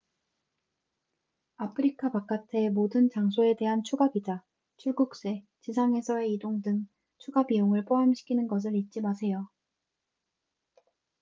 아프리카 1.57 2.09
바깥의 2.11 2.71
모든 2.71 3.07
장소에 3.11 3.55
대한 3.55 3.83
추가 3.83 4.09
비자 4.11 4.41
출국세 4.77 5.43
지상에서의 5.59 6.33
이동 6.33 6.63
등 6.63 6.87
추가 7.19 7.45
비용을 7.45 7.85
포함시키는 7.85 8.47
것을 8.47 8.75
잊지 8.75 9.01
마세요 9.01 9.47